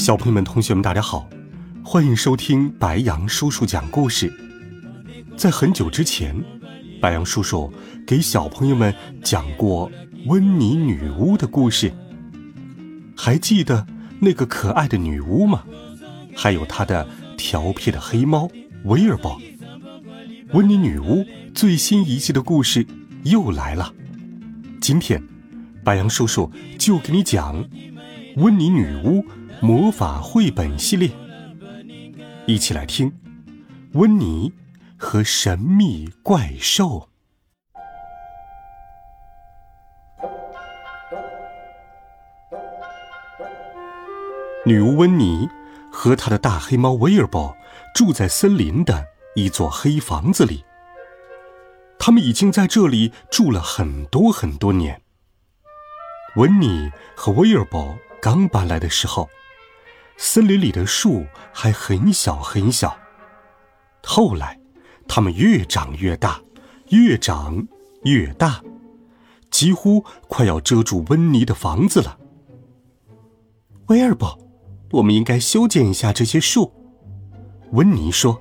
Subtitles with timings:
[0.00, 1.28] 小朋友们、同学们，大家好，
[1.84, 4.32] 欢迎收听白杨叔叔讲故事。
[5.36, 6.34] 在很久之前，
[7.02, 7.70] 白杨叔叔
[8.06, 9.92] 给小朋友们讲过
[10.24, 11.92] 温妮女巫的故事。
[13.14, 13.86] 还记得
[14.18, 15.64] 那个可爱的女巫吗？
[16.34, 18.48] 还有她的调皮的黑猫
[18.84, 19.38] 威尔伯。
[20.54, 22.86] 温妮女巫最新一季的故事
[23.24, 23.92] 又来了。
[24.80, 25.22] 今天，
[25.84, 27.62] 白杨叔叔就给你讲
[28.36, 29.22] 温妮女巫。
[29.62, 31.10] 魔法绘本系列，
[32.46, 33.10] 一起来听
[33.92, 34.50] 《温妮
[34.96, 36.86] 和神秘怪兽》。
[44.64, 45.46] 女巫温妮
[45.92, 47.54] 和她的大黑猫威尔伯
[47.94, 49.04] 住在森林的
[49.34, 50.64] 一座黑房子里。
[51.98, 55.02] 他们已经在这里住了很多很多年。
[56.36, 59.28] 温妮和威尔伯刚搬来的时候。
[60.22, 62.94] 森林里的树还很小很小，
[64.04, 64.60] 后来，
[65.08, 66.38] 它们越长越大，
[66.90, 67.66] 越长
[68.02, 68.60] 越大，
[69.50, 72.18] 几乎快要遮住温妮的房子了。
[73.86, 74.38] 威尔伯，
[74.90, 76.70] 我们应该修剪一下这些树。
[77.72, 78.38] 温妮说：“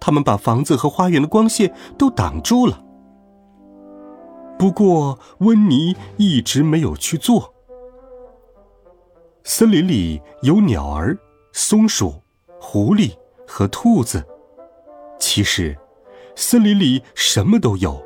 [0.00, 2.84] 他们把房子和花园的光线都挡住了。”
[4.58, 7.54] 不过，温妮一直没有去做。
[9.44, 11.16] 森林里有鸟儿、
[11.52, 12.22] 松鼠、
[12.60, 14.24] 狐狸和兔子。
[15.18, 15.76] 其实，
[16.36, 18.04] 森林里什么都有，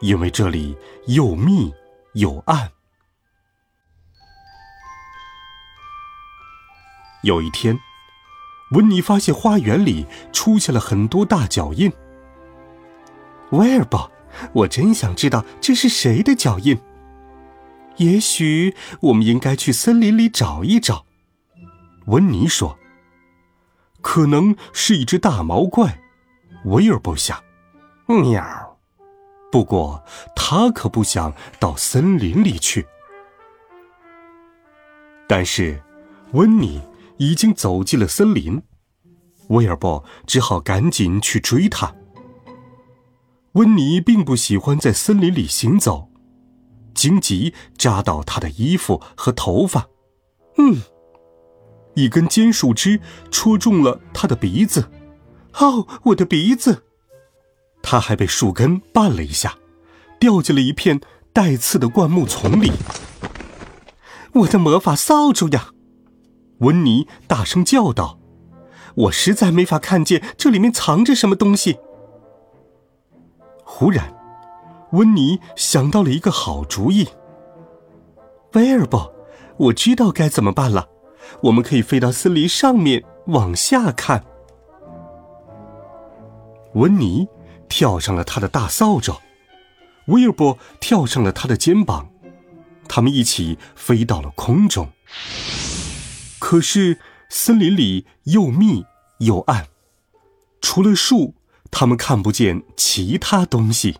[0.00, 0.76] 因为这里
[1.06, 1.72] 又密
[2.14, 2.70] 又暗。
[7.22, 7.78] 有一天，
[8.72, 11.92] 温妮发现花园里出现了很多大脚印。
[13.50, 14.10] 威尔伯，
[14.52, 16.78] 我真想知道这是谁的脚印。
[17.98, 21.04] 也许我们应该去森林里找一找，
[22.06, 22.78] 温妮说。
[24.00, 26.00] 可能是一只大毛怪，
[26.64, 27.42] 威尔伯想。
[28.06, 28.78] 喵。
[29.50, 30.04] 不过
[30.36, 32.86] 他可不想到森林里去。
[35.26, 35.82] 但是，
[36.32, 36.80] 温妮
[37.16, 38.62] 已经走进了森林，
[39.48, 41.94] 威尔伯只好赶紧去追他。
[43.52, 46.10] 温妮并不喜欢在森林里行走。
[46.98, 49.88] 荆棘扎到他的衣服和头发，
[50.56, 50.82] 嗯，
[51.94, 53.00] 一根尖树枝
[53.30, 54.90] 戳中了他的鼻子，
[55.60, 56.82] 哦，我的鼻子！
[57.82, 59.56] 他还被树根绊了一下，
[60.18, 61.00] 掉进了一片
[61.32, 62.72] 带刺的灌木丛里。
[64.32, 65.68] 我的魔法扫帚呀！
[66.58, 68.18] 温妮大声叫道
[69.06, 71.78] ：“我实在没法看见这里面藏着什么东西。”
[73.62, 74.17] 忽然。
[74.92, 77.08] 温妮想到了一个好主意。
[78.54, 79.12] 威尔伯，
[79.56, 80.88] 我知道该怎么办了。
[81.42, 84.24] 我们可以飞到森林上面往下看。
[86.74, 87.28] 温妮
[87.68, 89.20] 跳上了他的大扫帚，
[90.06, 92.08] 威尔伯跳上了他的肩膀，
[92.88, 94.88] 他们一起飞到了空中。
[96.38, 98.86] 可是森林里又密
[99.18, 99.66] 又暗，
[100.62, 101.34] 除了树，
[101.70, 103.98] 他们看不见其他东西。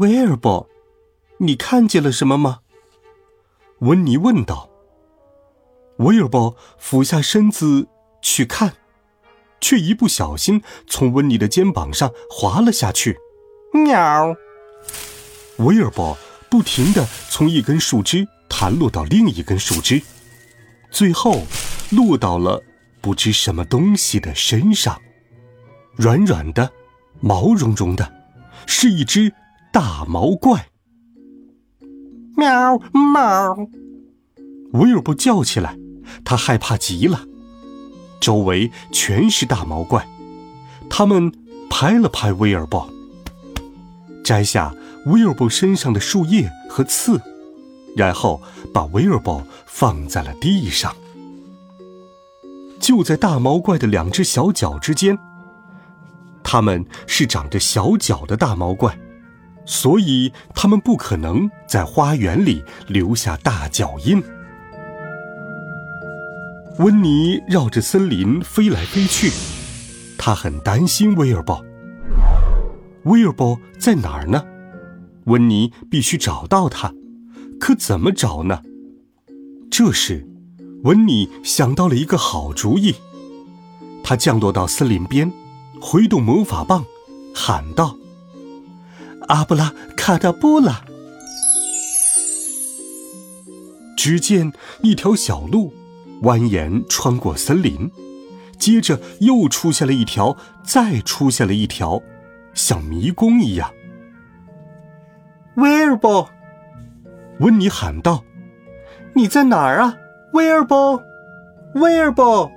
[0.00, 0.66] 威尔伯，
[1.40, 2.60] 你看见了什么吗？
[3.80, 4.70] 温妮问道。
[5.98, 7.86] 威尔伯俯下身子
[8.22, 8.72] 去看，
[9.60, 13.18] 却一不小心从温妮的肩膀上滑了下去。
[13.74, 14.34] 喵！
[15.58, 16.16] 威尔伯
[16.48, 20.00] 不停地从一根树枝弹落到另一根树枝，
[20.90, 21.42] 最后
[21.90, 22.62] 落到了
[23.02, 24.98] 不知什么东西的身上，
[25.94, 26.72] 软软的，
[27.20, 28.10] 毛茸茸的，
[28.66, 29.30] 是一只。
[29.72, 30.68] 大毛怪，
[32.36, 33.56] 喵喵！
[34.72, 35.78] 威尔伯叫起来，
[36.24, 37.24] 他害怕极了。
[38.20, 40.08] 周围全是大毛怪，
[40.88, 41.32] 他们
[41.70, 42.90] 拍了拍威尔伯，
[44.24, 44.74] 摘下
[45.06, 47.20] 威尔伯身上的树叶和刺，
[47.96, 48.42] 然后
[48.74, 50.94] 把威尔伯放在了地上。
[52.80, 55.16] 就在大毛怪的两只小脚之间，
[56.42, 58.98] 他们是长着小脚的大毛怪。
[59.70, 64.20] 所以，他们不可能在花园里留下大脚印。
[66.78, 69.30] 温妮绕着森林飞来飞去，
[70.18, 71.64] 他很担心威尔伯。
[73.04, 74.44] 威尔伯在哪儿呢？
[75.26, 76.92] 温妮必须找到他，
[77.60, 78.62] 可怎么找呢？
[79.70, 80.26] 这时，
[80.82, 82.96] 温妮想到了一个好主意。
[84.02, 85.32] 他降落到森林边，
[85.80, 86.84] 挥动魔法棒，
[87.32, 87.94] 喊道
[89.30, 90.84] ：“阿布拉卡达布拉！”
[93.96, 95.72] 只见一条小路
[96.22, 97.90] 蜿蜒穿过森林，
[98.58, 102.02] 接着又出现了一条，再出现了一条，
[102.54, 103.70] 像迷宫一样。
[105.56, 106.28] 威尔伯，
[107.38, 108.24] 温妮喊道
[109.14, 109.96] ：“你在哪儿啊，
[110.32, 111.00] 威尔伯？
[111.74, 112.50] 威尔伯！”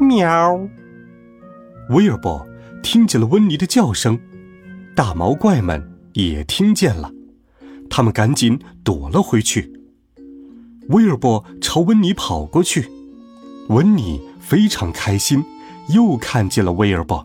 [0.00, 0.68] 喵！
[1.90, 2.46] 威尔伯
[2.82, 4.20] 听见了温妮的叫声，
[4.98, 5.80] 大毛怪们
[6.14, 7.12] 也听见了，
[7.88, 9.72] 他们赶紧躲了回去。
[10.88, 12.90] 威尔伯朝温妮跑过去，
[13.68, 15.44] 温妮非常开心，
[15.90, 17.24] 又看见了威尔伯。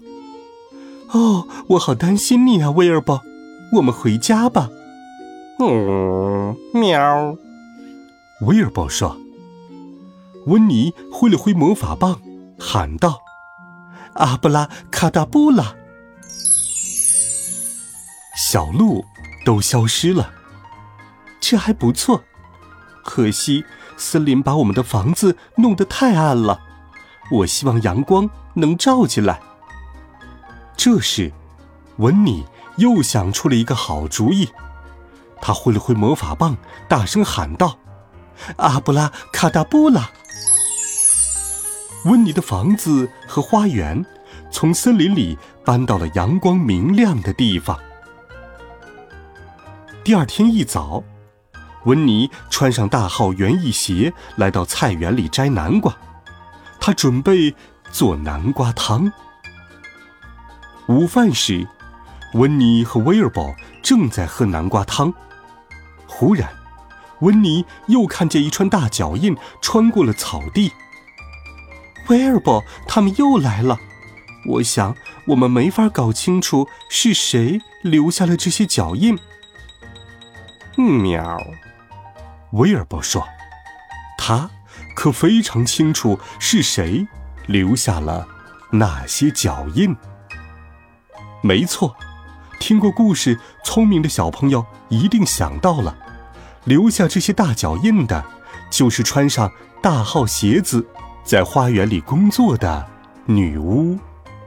[1.13, 3.19] 哦，我好担心你啊，威尔伯，
[3.77, 4.69] 我们回家吧。
[5.57, 7.35] 嗯，喵！
[8.41, 9.17] 威尔伯说。
[10.45, 12.21] 温妮挥了挥魔法棒。
[12.59, 13.19] 喊道
[14.13, 15.73] ：“阿布拉卡达布拉！”
[18.35, 19.05] 小鹿
[19.45, 20.31] 都消失了，
[21.39, 22.23] 这还不错。
[23.03, 23.65] 可惜
[23.97, 26.61] 森林把我们的房子弄得太暗了，
[27.31, 29.39] 我希望阳光能照进来。
[30.75, 31.31] 这时，
[31.97, 32.45] 温妮
[32.77, 34.49] 又想出了一个好主意，
[35.41, 36.57] 他挥了挥魔法棒，
[36.87, 37.77] 大声喊道
[38.57, 40.09] ：“阿布拉卡达布拉！”
[42.05, 44.05] 温妮的房子和花园
[44.51, 47.79] 从森林里搬到了阳光明亮的地方。
[50.03, 51.01] 第二天一早，
[51.85, 55.95] 温妮穿上大号园艺鞋，来到菜园里摘南瓜。
[56.77, 57.55] 他准备
[57.89, 59.09] 做南瓜汤。
[60.87, 61.65] 午饭时，
[62.33, 65.13] 温妮和威尔伯正在喝南瓜汤。
[66.05, 66.49] 忽然，
[67.21, 70.73] 温妮又看见一串大脚印穿过了草地。
[72.09, 73.77] 威尔伯，他们又来了。
[74.49, 74.97] 我想，
[75.27, 79.17] 我们没法搞清楚是谁留下了这些脚印。
[80.83, 81.41] 喵，
[82.51, 83.27] 威尔伯说
[84.17, 84.49] ：“他
[84.95, 87.07] 可非常清楚是谁
[87.47, 88.27] 留下了
[88.71, 89.95] 那些脚印。”
[91.41, 91.95] 没错，
[92.59, 95.97] 听过故事，聪明的小朋友一定想到了，
[96.63, 98.23] 留下这些大脚印的，
[98.69, 99.51] 就是穿上
[99.81, 100.87] 大号鞋子。
[101.23, 102.85] 在花园里工作的
[103.25, 103.97] 女巫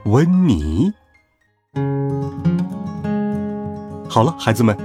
[0.05, 0.93] 温妮。
[4.07, 4.77] 好了，孩子们，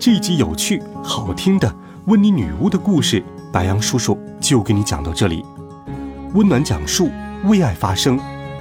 [0.00, 1.70] 这一集有趣好听的
[2.06, 5.44] 温妮女巫的故事，白杨叔叔就给你讲到这里。
[6.32, 7.10] 温暖讲述，
[7.44, 8.18] 为爱发声。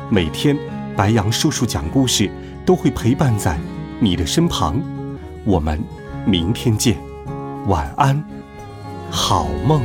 [0.09, 0.57] 每天，
[0.97, 2.29] 白杨叔叔讲故事
[2.65, 3.57] 都会陪伴在
[4.01, 4.81] 你的身旁。
[5.45, 5.81] 我们
[6.25, 6.97] 明天见，
[7.67, 8.21] 晚安，
[9.09, 9.81] 好梦。